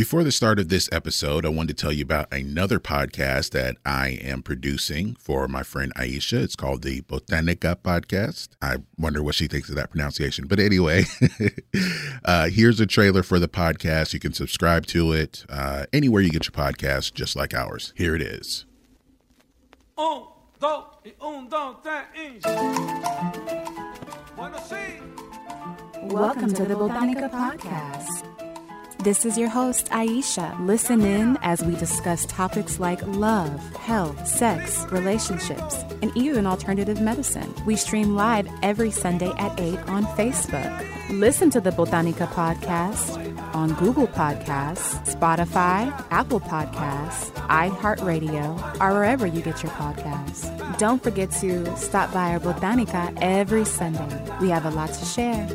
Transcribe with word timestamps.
Before 0.00 0.24
the 0.24 0.32
start 0.32 0.58
of 0.58 0.70
this 0.70 0.88
episode, 0.92 1.44
I 1.44 1.50
wanted 1.50 1.76
to 1.76 1.82
tell 1.82 1.92
you 1.92 2.02
about 2.02 2.32
another 2.32 2.80
podcast 2.80 3.50
that 3.50 3.76
I 3.84 4.18
am 4.22 4.42
producing 4.42 5.14
for 5.16 5.46
my 5.46 5.62
friend 5.62 5.92
Aisha. 5.94 6.42
It's 6.42 6.56
called 6.56 6.80
the 6.80 7.02
Botanica 7.02 7.76
Podcast. 7.76 8.48
I 8.62 8.76
wonder 8.96 9.22
what 9.22 9.34
she 9.34 9.46
thinks 9.46 9.68
of 9.68 9.74
that 9.74 9.90
pronunciation. 9.90 10.46
But 10.46 10.58
anyway, 10.58 11.04
uh, 12.24 12.48
here's 12.48 12.80
a 12.80 12.86
trailer 12.86 13.22
for 13.22 13.38
the 13.38 13.46
podcast. 13.46 14.14
You 14.14 14.20
can 14.20 14.32
subscribe 14.32 14.86
to 14.86 15.12
it 15.12 15.44
uh, 15.50 15.84
anywhere 15.92 16.22
you 16.22 16.30
get 16.30 16.46
your 16.46 16.52
podcast, 16.52 17.12
just 17.12 17.36
like 17.36 17.52
ours. 17.52 17.92
Here 17.94 18.14
it 18.14 18.22
is. 18.22 18.64
Welcome 26.04 26.54
to 26.54 26.64
the 26.64 26.74
Botanica 26.74 27.30
Podcast. 27.30 28.49
This 29.02 29.24
is 29.24 29.38
your 29.38 29.48
host, 29.48 29.86
Aisha. 29.86 30.54
Listen 30.66 31.00
in 31.00 31.38
as 31.40 31.64
we 31.64 31.74
discuss 31.74 32.26
topics 32.26 32.78
like 32.78 33.00
love, 33.06 33.58
health, 33.76 34.26
sex, 34.26 34.84
relationships, 34.90 35.74
and 36.02 36.14
even 36.14 36.46
alternative 36.46 37.00
medicine. 37.00 37.54
We 37.64 37.76
stream 37.76 38.14
live 38.14 38.46
every 38.62 38.90
Sunday 38.90 39.32
at 39.38 39.58
8 39.58 39.78
on 39.88 40.04
Facebook. 40.18 40.86
Listen 41.18 41.48
to 41.48 41.62
the 41.62 41.70
Botanica 41.70 42.28
Podcast 42.28 43.16
on 43.54 43.72
Google 43.76 44.06
Podcasts, 44.06 45.02
Spotify, 45.06 45.90
Apple 46.10 46.40
Podcasts, 46.40 47.30
iHeartRadio, 47.48 48.80
or 48.82 48.92
wherever 48.92 49.26
you 49.26 49.40
get 49.40 49.62
your 49.62 49.72
podcasts. 49.72 50.76
Don't 50.76 51.02
forget 51.02 51.30
to 51.40 51.74
stop 51.74 52.12
by 52.12 52.32
our 52.32 52.38
Botanica 52.38 53.16
every 53.22 53.64
Sunday. 53.64 54.22
We 54.42 54.50
have 54.50 54.66
a 54.66 54.70
lot 54.70 54.92
to 54.92 55.04
share. 55.06 55.48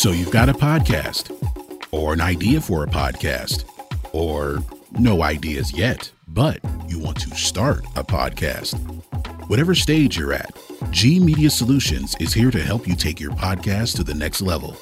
So 0.00 0.12
you've 0.12 0.30
got 0.30 0.48
a 0.48 0.54
podcast, 0.54 1.30
or 1.90 2.14
an 2.14 2.22
idea 2.22 2.62
for 2.62 2.84
a 2.84 2.86
podcast, 2.86 3.66
or 4.14 4.60
no 4.98 5.22
ideas 5.22 5.74
yet, 5.74 6.10
but 6.26 6.58
you 6.88 6.98
want 6.98 7.20
to 7.20 7.36
start 7.36 7.84
a 7.96 8.02
podcast. 8.02 8.78
Whatever 9.50 9.74
stage 9.74 10.16
you're 10.16 10.32
at, 10.32 10.56
G 10.90 11.20
Media 11.20 11.50
Solutions 11.50 12.16
is 12.18 12.32
here 12.32 12.50
to 12.50 12.62
help 12.62 12.88
you 12.88 12.96
take 12.96 13.20
your 13.20 13.32
podcast 13.32 13.94
to 13.96 14.02
the 14.02 14.14
next 14.14 14.40
level. 14.40 14.74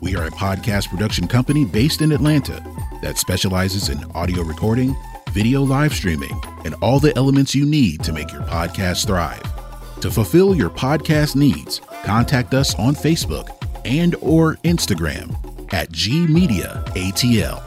We 0.00 0.16
are 0.16 0.24
a 0.24 0.32
podcast 0.32 0.88
production 0.88 1.28
company 1.28 1.64
based 1.64 2.02
in 2.02 2.10
Atlanta 2.10 2.60
that 3.02 3.18
specializes 3.18 3.88
in 3.88 4.02
audio 4.16 4.42
recording, 4.42 4.96
video 5.30 5.62
live 5.62 5.94
streaming, 5.94 6.40
and 6.64 6.74
all 6.82 6.98
the 6.98 7.16
elements 7.16 7.54
you 7.54 7.64
need 7.64 8.02
to 8.02 8.12
make 8.12 8.32
your 8.32 8.42
podcast 8.42 9.06
thrive. 9.06 9.44
To 10.00 10.10
fulfill 10.10 10.56
your 10.56 10.70
podcast 10.70 11.36
needs, 11.36 11.80
contact 12.02 12.52
us 12.52 12.74
on 12.80 12.96
Facebook 12.96 13.55
and 13.86 14.14
or 14.20 14.56
Instagram 14.56 15.32
at 15.72 15.90
gmediaatl. 15.90 17.62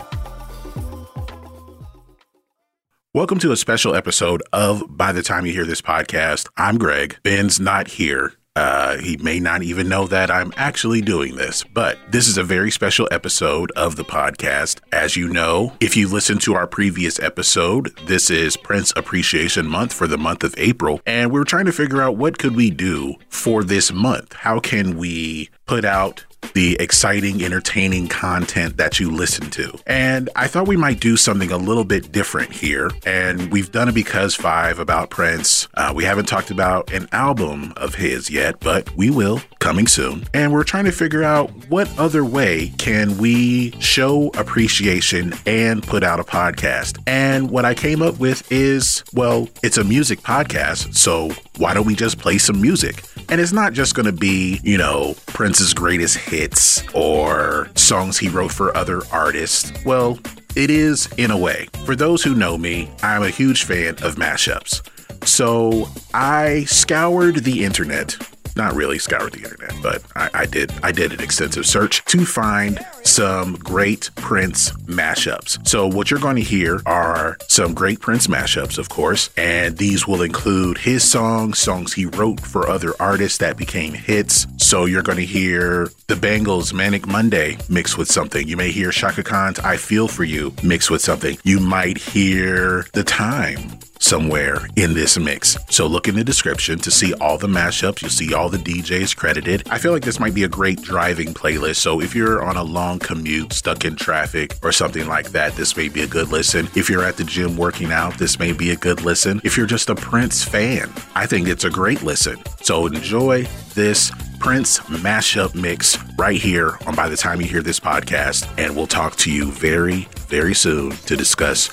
Welcome 3.11 3.39
to 3.39 3.51
a 3.51 3.57
special 3.57 3.95
episode 3.95 4.43
of 4.53 4.83
By 4.87 5.11
the 5.11 5.23
Time 5.23 5.45
You 5.45 5.51
Hear 5.51 5.65
This 5.65 5.81
Podcast. 5.81 6.47
I'm 6.57 6.77
Greg. 6.77 7.17
Ben's 7.23 7.59
not 7.59 7.87
here. 7.87 8.33
Uh, 8.59 8.97
he 8.97 9.15
may 9.15 9.39
not 9.39 9.63
even 9.63 9.87
know 9.87 10.05
that 10.05 10.29
I'm 10.29 10.51
actually 10.57 10.99
doing 10.99 11.37
this, 11.37 11.63
but 11.63 11.97
this 12.09 12.27
is 12.27 12.37
a 12.37 12.43
very 12.43 12.71
special 12.71 13.07
episode 13.09 13.71
of 13.71 13.95
the 13.95 14.03
podcast. 14.03 14.81
As 14.91 15.15
you 15.15 15.29
know, 15.29 15.71
if 15.79 15.95
you 15.95 16.09
listen 16.09 16.39
to 16.39 16.55
our 16.55 16.67
previous 16.67 17.21
episode, 17.21 17.97
this 18.05 18.29
is 18.29 18.57
Prince 18.57 18.91
Appreciation 18.97 19.65
Month 19.65 19.93
for 19.93 20.07
the 20.07 20.17
month 20.17 20.43
of 20.43 20.53
April, 20.57 20.99
and 21.05 21.31
we 21.31 21.39
we're 21.39 21.45
trying 21.45 21.67
to 21.67 21.71
figure 21.71 22.01
out 22.01 22.17
what 22.17 22.37
could 22.37 22.53
we 22.53 22.69
do 22.69 23.15
for 23.29 23.63
this 23.63 23.93
month. 23.93 24.33
How 24.33 24.59
can 24.59 24.97
we 24.97 25.49
put 25.65 25.85
out 25.85 26.25
the 26.53 26.75
exciting, 26.79 27.43
entertaining 27.43 28.07
content 28.07 28.77
that 28.77 28.99
you 28.99 29.11
listen 29.11 29.49
to. 29.51 29.77
And 29.85 30.29
I 30.35 30.47
thought 30.47 30.67
we 30.67 30.77
might 30.77 30.99
do 30.99 31.17
something 31.17 31.51
a 31.51 31.57
little 31.57 31.83
bit 31.83 32.11
different 32.11 32.51
here. 32.51 32.91
And 33.05 33.51
we've 33.51 33.71
done 33.71 33.89
a 33.89 33.91
Because 33.91 34.35
Five 34.35 34.79
about 34.79 35.09
Prince. 35.09 35.67
Uh, 35.75 35.93
we 35.95 36.03
haven't 36.03 36.27
talked 36.27 36.51
about 36.51 36.91
an 36.91 37.07
album 37.11 37.73
of 37.77 37.95
his 37.95 38.29
yet, 38.29 38.59
but 38.59 38.95
we 38.95 39.09
will 39.09 39.41
coming 39.59 39.87
soon. 39.87 40.25
And 40.33 40.51
we're 40.51 40.63
trying 40.63 40.85
to 40.85 40.91
figure 40.91 41.23
out 41.23 41.49
what 41.69 41.89
other 41.99 42.23
way 42.23 42.69
can 42.77 43.17
we 43.17 43.71
show 43.79 44.29
appreciation 44.29 45.33
and 45.45 45.83
put 45.83 46.03
out 46.03 46.19
a 46.19 46.23
podcast. 46.23 47.01
And 47.07 47.51
what 47.51 47.65
I 47.65 47.73
came 47.73 48.01
up 48.01 48.19
with 48.19 48.49
is 48.51 49.03
well, 49.13 49.47
it's 49.63 49.77
a 49.77 49.83
music 49.83 50.21
podcast. 50.21 50.95
So 50.95 51.31
why 51.57 51.73
don't 51.73 51.85
we 51.85 51.95
just 51.95 52.17
play 52.17 52.37
some 52.37 52.61
music? 52.61 53.03
And 53.29 53.39
it's 53.39 53.53
not 53.53 53.73
just 53.73 53.95
going 53.95 54.05
to 54.05 54.11
be, 54.11 54.59
you 54.63 54.77
know, 54.77 55.15
Prince's 55.27 55.73
greatest 55.73 56.17
hits 56.29 56.83
or 56.93 57.69
songs 57.75 58.17
he 58.17 58.29
wrote 58.29 58.51
for 58.51 58.75
other 58.77 59.01
artists. 59.11 59.73
Well, 59.83 60.19
it 60.55 60.69
is 60.69 61.09
in 61.17 61.31
a 61.31 61.37
way. 61.37 61.67
For 61.85 61.95
those 61.95 62.23
who 62.23 62.35
know 62.35 62.57
me, 62.57 62.89
I'm 63.01 63.23
a 63.23 63.29
huge 63.29 63.63
fan 63.63 63.95
of 64.03 64.15
mashups. 64.15 64.81
So 65.27 65.89
I 66.13 66.65
scoured 66.65 67.43
the 67.43 67.63
internet 67.63 68.17
not 68.59 68.75
really 68.75 68.99
scoured 68.99 69.31
the 69.31 69.41
internet, 69.41 69.73
but 69.81 70.03
I, 70.15 70.29
I, 70.33 70.45
did 70.45 70.71
I 70.83 70.91
did 70.91 71.13
an 71.13 71.21
extensive 71.21 71.65
search 71.65 72.03
to 72.05 72.25
find 72.25 72.85
some 73.03 73.53
great 73.55 74.11
Prince 74.15 74.71
mashups. 74.85 75.65
So 75.65 75.87
what 75.87 76.11
you're 76.11 76.19
going 76.19 76.35
to 76.35 76.41
hear 76.41 76.81
are 76.85 77.37
some 77.47 77.73
great 77.73 78.01
Prince 78.01 78.27
mashups, 78.27 78.77
of 78.77 78.89
course, 78.89 79.29
and 79.37 79.77
these 79.77 80.05
will 80.05 80.21
include 80.21 80.77
his 80.79 81.09
songs, 81.09 81.57
songs 81.57 81.93
he 81.93 82.05
wrote 82.05 82.41
for 82.41 82.69
other 82.69 82.93
artists 82.99 83.37
that 83.37 83.55
became 83.55 83.93
hits. 83.93 84.45
So 84.57 84.85
you're 84.85 85.03
going 85.03 85.19
to 85.19 85.25
hear 85.25 85.89
the 86.07 86.17
Bangles' 86.17 86.73
Manic 86.73 87.07
Monday 87.07 87.57
mixed 87.69 87.97
with 87.97 88.11
something. 88.11 88.45
You 88.45 88.57
may 88.57 88.71
hear 88.71 88.91
Chaka 88.91 89.23
Khan's 89.23 89.59
I 89.59 89.77
Feel 89.77 90.09
For 90.09 90.25
You 90.25 90.53
mixed 90.63 90.91
with 90.91 91.01
something. 91.01 91.37
You 91.43 91.61
might 91.61 91.97
hear 91.97 92.85
The 92.91 93.05
Time 93.05 93.79
somewhere 93.99 94.67
in 94.75 94.93
this 94.93 95.17
mix. 95.19 95.57
So 95.69 95.85
look 95.85 96.07
in 96.07 96.15
the 96.15 96.23
description 96.23 96.79
to 96.79 96.89
see 96.89 97.13
all 97.15 97.37
the 97.37 97.47
mashups. 97.47 98.01
You'll 98.01 98.09
see 98.09 98.33
all 98.33 98.49
the 98.49 98.57
DJs 98.57 99.15
credited. 99.15 99.67
I 99.69 99.77
feel 99.77 99.91
like 99.91 100.03
this 100.03 100.19
might 100.19 100.33
be 100.33 100.43
a 100.43 100.47
great 100.47 100.81
driving 100.81 101.33
playlist. 101.33 101.75
So 101.75 102.01
if 102.01 102.15
you're 102.15 102.43
on 102.43 102.57
a 102.57 102.63
long 102.63 102.99
commute, 102.99 103.53
stuck 103.53 103.85
in 103.85 103.95
traffic, 103.95 104.55
or 104.63 104.71
something 104.71 105.07
like 105.07 105.29
that, 105.31 105.53
this 105.53 105.77
may 105.77 105.89
be 105.89 106.01
a 106.01 106.07
good 106.07 106.29
listen. 106.29 106.67
If 106.75 106.89
you're 106.89 107.03
at 107.03 107.17
the 107.17 107.23
gym 107.23 107.57
working 107.57 107.91
out, 107.91 108.17
this 108.17 108.39
may 108.39 108.53
be 108.53 108.71
a 108.71 108.75
good 108.75 109.01
listen. 109.01 109.41
If 109.43 109.57
you're 109.57 109.67
just 109.67 109.89
a 109.89 109.95
Prince 109.95 110.43
fan, 110.43 110.91
I 111.15 111.25
think 111.25 111.47
it's 111.47 111.65
a 111.65 111.69
great 111.69 112.01
listen. 112.01 112.41
So 112.61 112.87
enjoy 112.87 113.47
this 113.75 114.11
Prince 114.39 114.79
mashup 114.79 115.53
mix 115.53 115.97
right 116.17 116.39
here 116.39 116.77
on 116.87 116.95
By 116.95 117.09
the 117.09 117.17
Time 117.17 117.41
You 117.41 117.47
Hear 117.47 117.61
This 117.61 117.79
podcast. 117.79 118.49
And 118.57 118.75
we'll 118.75 118.87
talk 118.87 119.17
to 119.17 119.31
you 119.31 119.51
very, 119.51 120.07
very 120.29 120.55
soon 120.55 120.91
to 120.91 121.17
discuss 121.17 121.69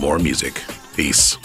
more 0.00 0.18
music. 0.18 0.60
Peace. 0.94 1.38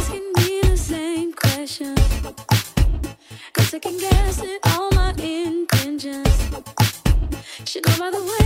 asking 0.00 0.32
me 0.38 0.60
the 0.62 0.76
same. 0.76 1.32
Cause 3.52 3.74
I 3.74 3.78
can 3.78 3.98
guess 3.98 4.42
it 4.42 4.60
all 4.68 4.90
my 4.92 5.12
intentions. 5.18 6.28
Should 7.66 7.84
go 7.84 7.98
by 7.98 8.10
the 8.10 8.22
way. 8.22 8.39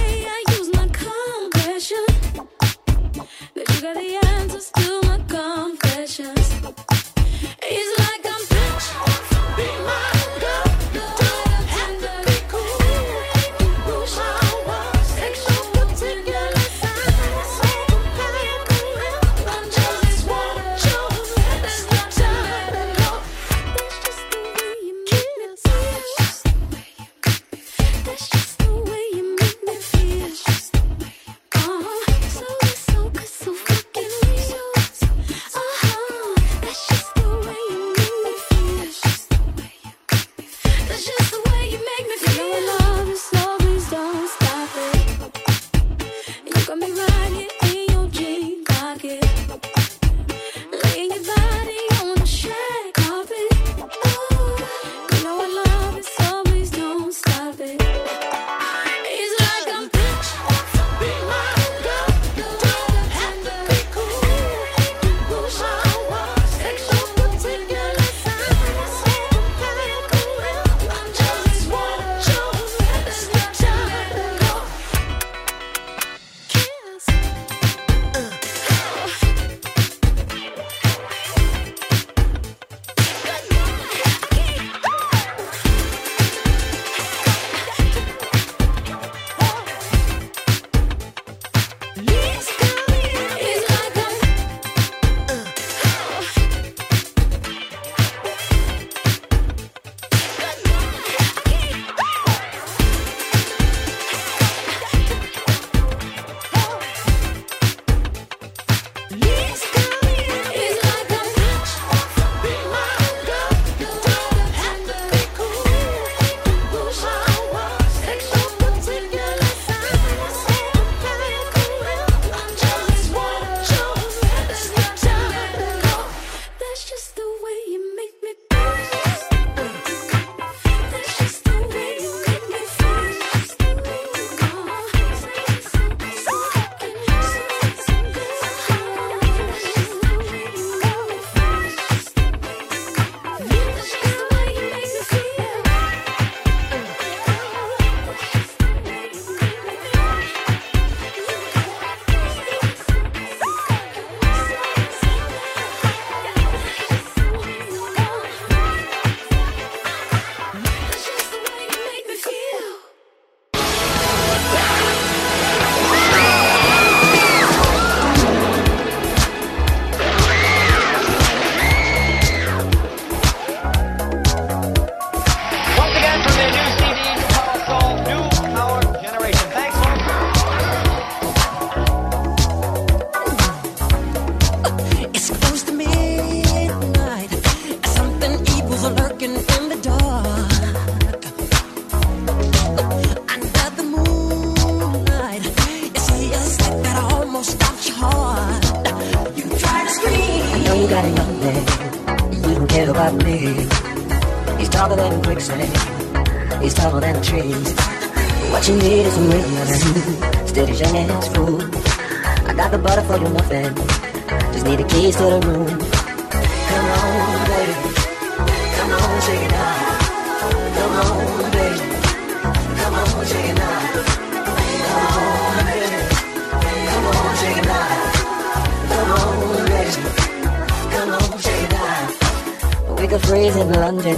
In 233.55 233.71
London. 233.71 234.17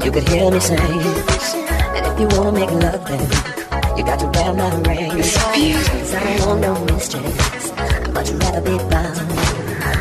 You 0.00 0.12
could 0.12 0.28
hear 0.28 0.48
me 0.48 0.60
sing. 0.60 0.78
And 0.78 2.06
if 2.06 2.20
you 2.20 2.28
wanna 2.38 2.52
make 2.52 2.70
love, 2.70 3.04
then 3.04 3.98
you 3.98 4.04
got 4.04 4.20
to 4.20 4.26
wear 4.26 4.54
my 4.54 4.70
ring. 4.86 5.10
Cause 5.10 6.14
I 6.14 6.36
don't 6.36 6.46
want 6.46 6.60
no 6.60 6.94
mysteries. 6.94 7.72
I'd 7.72 8.12
much 8.14 8.30
rather 8.30 8.60
be 8.60 8.78
bound. 8.88 9.28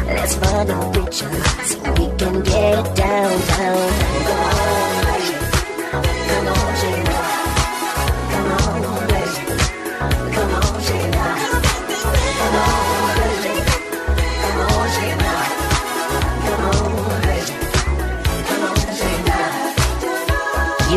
Let's 0.06 0.36
find 0.36 0.70
a 0.70 0.92
preacher 0.92 1.32
so 1.66 1.80
we 1.94 2.16
can 2.16 2.44
get 2.44 2.96
down, 2.96 3.40
down. 3.48 3.90
Come 4.24 4.40
on. 4.40 4.64
Come 6.28 6.48
on, 6.48 6.76
shake 6.76 6.98
it 7.00 7.03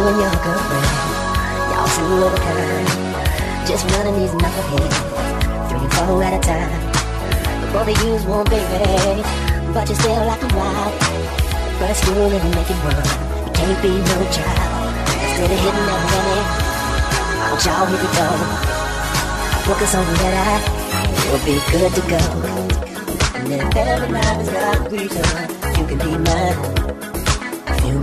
and 0.06 0.20
your 0.22 0.30
girlfriend, 0.38 0.86
y'all 1.74 1.90
two 1.90 2.06
of 2.22 2.30
a 2.30 2.38
kind. 2.38 2.86
Just 3.66 3.82
running 3.90 4.14
these 4.22 4.30
knuckleheads, 4.38 4.96
three 5.66 5.82
and 5.82 5.92
four 5.94 6.22
at 6.22 6.30
a 6.30 6.40
time. 6.46 6.70
The 7.60 7.66
both 7.74 7.90
of 7.90 7.96
you's 8.06 8.22
one 8.24 8.46
baby, 8.46 9.22
but 9.74 9.88
you 9.88 9.96
still 9.96 10.22
like 10.30 10.38
to 10.38 10.46
ride. 10.54 10.94
First 11.82 12.06
rule 12.06 12.30
in 12.30 12.38
it 12.38 12.54
one, 12.54 13.02
you 13.46 13.52
can't 13.52 13.82
be 13.82 13.98
no 13.98 14.18
child. 14.30 14.94
Instead 15.26 15.50
of 15.50 15.58
hitting 15.58 15.88
and 15.90 16.06
running, 16.14 16.46
I 17.26 17.50
want 17.50 17.66
y'all 17.66 17.86
here 17.90 17.98
the 17.98 18.10
go. 18.14 18.30
Focus 19.66 19.94
on 19.96 20.06
that 20.06 20.34
eye, 20.46 20.62
you'll 21.26 21.42
be 21.42 21.58
good 21.74 21.90
to 21.98 22.02
go. 22.06 22.22
And 23.42 23.52
if 23.52 23.74
every 23.74 24.12
night 24.12 24.38
is 24.40 24.50
not 24.54 24.86
reason, 24.92 25.26
you 25.74 25.84
can 25.90 25.98
be 25.98 26.12
mine. 26.22 26.76
In 27.86 28.02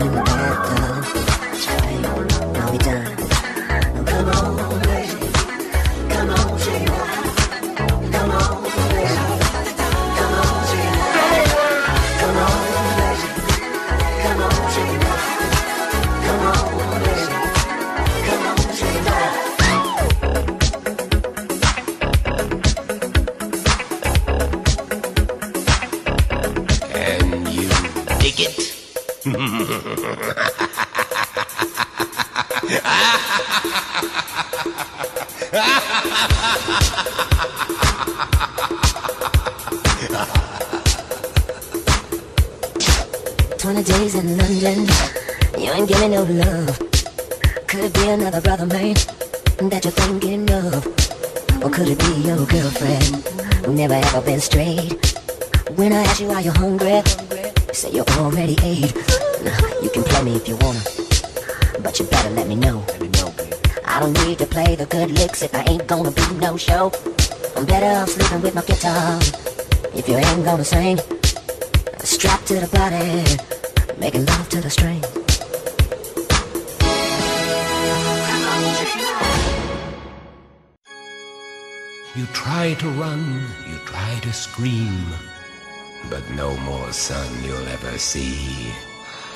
Twenty 35.53 35.61
days 43.83 44.15
in 44.15 44.35
London, 44.35 44.87
you 45.59 45.71
ain't 45.71 45.87
giving 45.87 46.09
no 46.09 46.23
love. 46.23 46.79
Could 47.67 47.83
it 47.83 47.93
be 47.93 48.09
another 48.09 48.41
brother, 48.41 48.65
man, 48.65 48.95
that 49.69 49.81
you're 49.83 49.91
thinking 49.91 50.49
of? 50.49 50.87
Or 51.63 51.69
could 51.69 51.87
it 51.87 51.99
be 51.99 52.13
your 52.27 52.47
girlfriend 52.47 53.23
who 53.63 53.75
never 53.75 53.93
ever 53.93 54.21
been 54.21 54.41
straight? 54.41 55.15
When 55.75 55.93
I 55.93 56.01
ask 56.01 56.19
you, 56.19 56.31
are 56.31 56.41
you 56.41 56.49
hungry? 56.49 57.03
You 57.67 57.73
say 57.73 57.91
you're 57.91 58.09
already 58.17 58.57
ate. 58.63 58.95
You 59.83 59.91
can 59.93 60.03
play 60.03 60.23
me 60.23 60.35
if 60.35 60.47
you 60.47 60.55
wanna, 60.55 60.81
but 61.83 61.99
you 61.99 62.07
better 62.07 62.31
let 62.31 62.47
me 62.47 62.55
know. 62.55 62.83
I 63.93 63.99
don't 63.99 64.25
need 64.25 64.39
to 64.39 64.47
play 64.47 64.73
the 64.73 64.87
good 64.87 65.11
licks 65.11 65.43
if 65.43 65.53
I 65.53 65.61
ain't 65.65 65.85
gonna 65.85 66.09
be 66.09 66.27
no 66.41 66.57
show. 66.57 66.91
I'm 67.55 67.63
better 67.63 68.01
off 68.01 68.09
sleeping 68.09 68.41
with 68.41 68.55
my 68.55 68.63
guitar 68.63 69.19
if 69.93 70.09
you 70.09 70.15
ain't 70.15 70.43
gonna 70.43 70.63
sing. 70.63 70.97
Strapped 71.99 72.47
to 72.47 72.55
the 72.55 72.67
body, 72.73 73.21
making 73.99 74.25
love 74.25 74.49
to 74.49 74.61
the 74.61 74.69
string. 74.71 75.03
You 82.15 82.25
try 82.33 82.73
to 82.73 82.89
run, 82.99 83.45
you 83.69 83.77
try 83.85 84.19
to 84.23 84.33
scream, 84.33 85.05
but 86.09 86.27
no 86.31 86.57
more 86.57 86.91
sun 86.91 87.29
you'll 87.45 87.67
ever 87.67 87.99
see. 87.99 88.73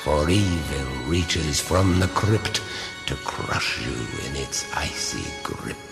For 0.02 0.28
evil 0.28 0.86
reaches 1.06 1.60
from 1.60 2.00
the 2.00 2.08
crypt 2.08 2.60
to 3.08 3.14
crush 3.24 3.80
you 3.86 4.28
in 4.28 4.36
its 4.36 4.70
icy 4.76 5.24
grip. 5.42 5.87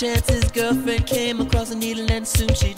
By 0.00 0.06
chance, 0.06 0.30
his 0.30 0.44
girlfriend 0.52 1.06
came 1.06 1.42
across 1.42 1.70
a 1.72 1.74
needle, 1.74 2.10
and 2.10 2.26
soon 2.26 2.54
she 2.54 2.72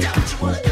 Don't 0.00 0.32
you 0.32 0.38
wanna 0.40 0.69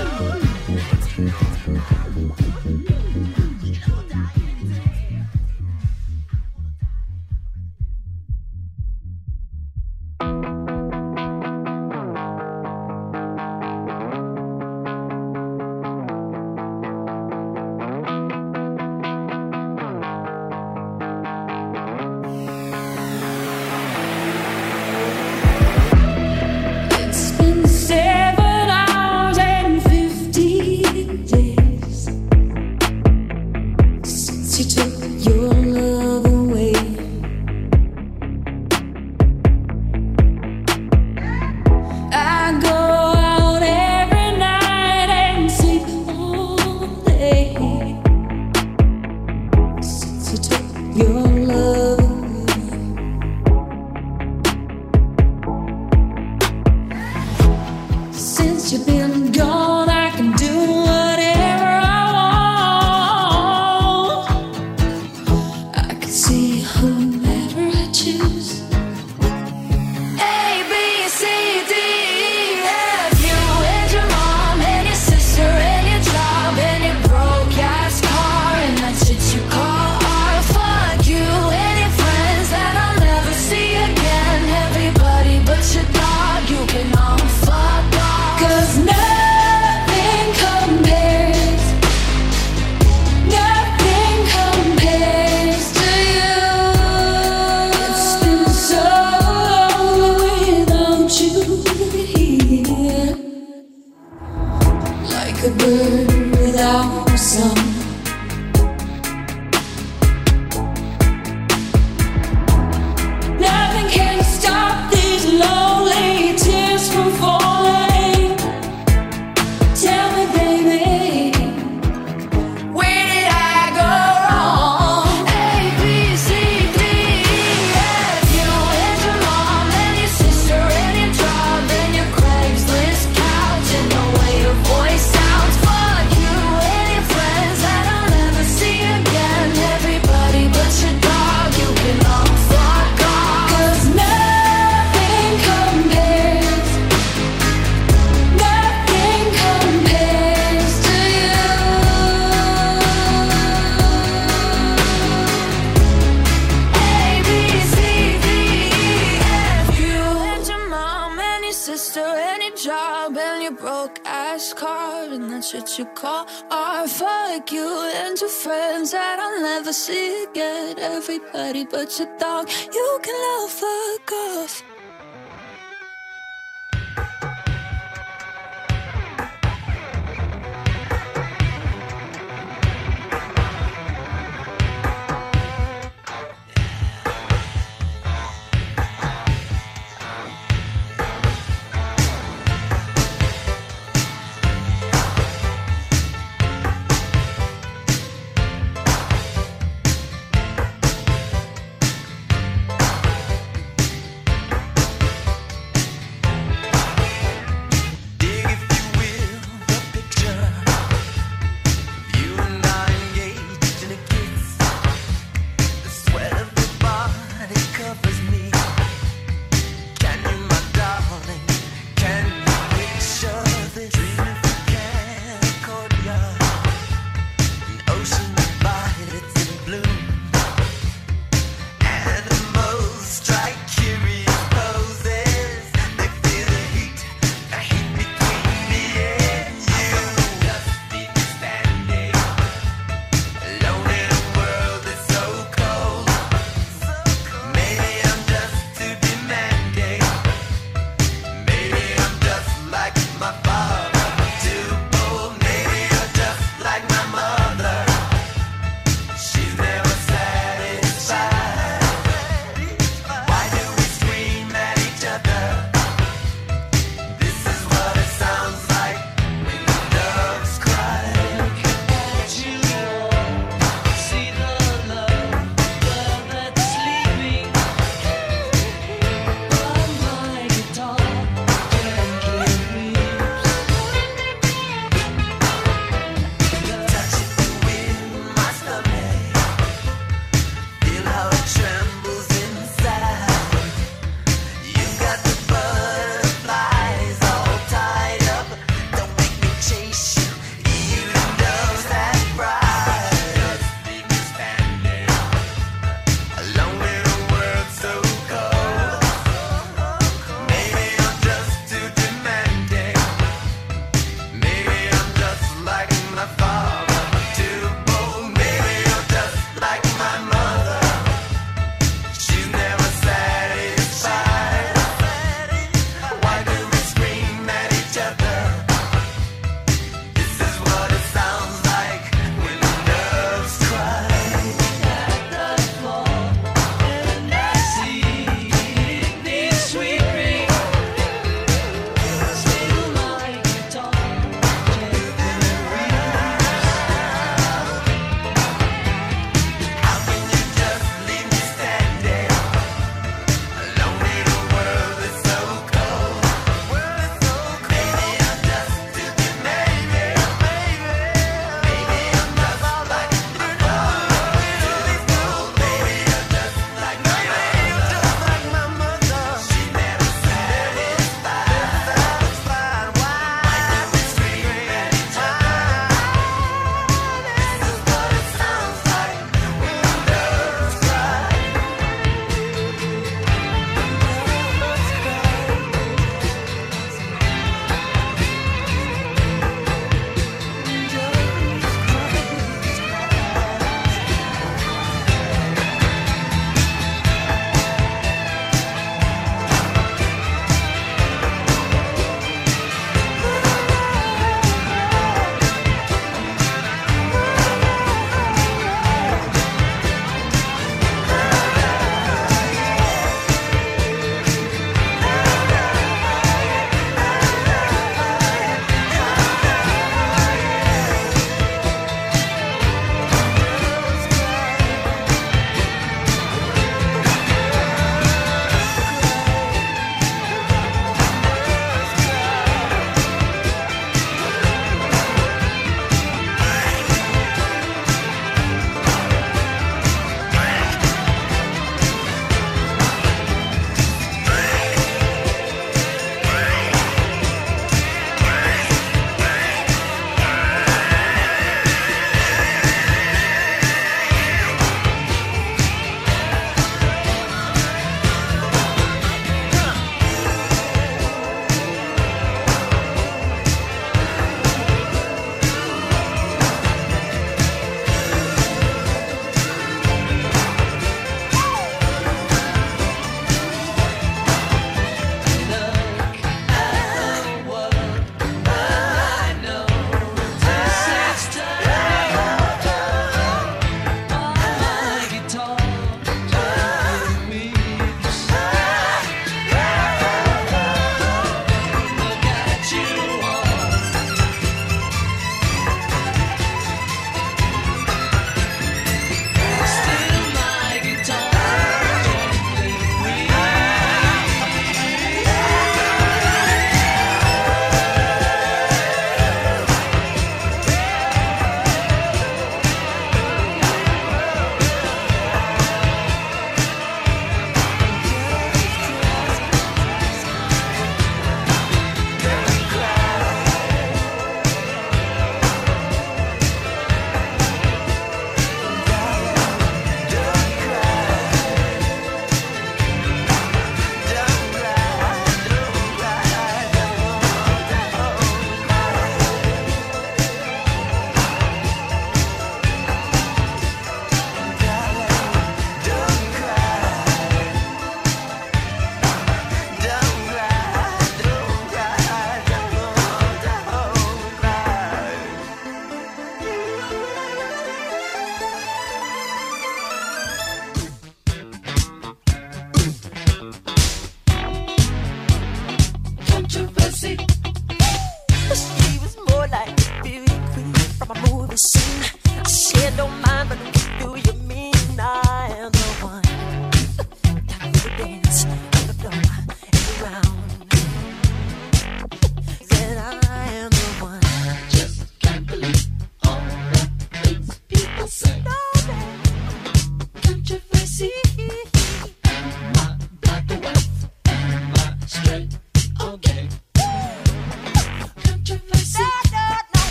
bunch 168.18 168.32
of 168.32 168.36
friends 168.36 168.90
that 168.90 169.20
I'll 169.20 169.40
never 169.40 169.72
see 169.72 170.24
again. 170.24 170.76
Everybody 170.78 171.64
but 171.64 171.96
your 171.98 172.08
dog, 172.18 172.48
you 172.74 172.98
can 173.02 173.14
love 173.14 173.50
fuck 173.50 174.12
off. 174.12 174.77